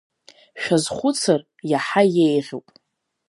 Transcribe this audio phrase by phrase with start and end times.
[0.61, 1.41] Шәазхәыцыр
[1.71, 2.65] иаҳа иеиӷьуп.